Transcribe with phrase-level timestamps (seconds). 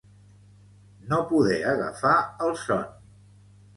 [1.11, 2.17] No poder agafar
[2.49, 2.85] el son.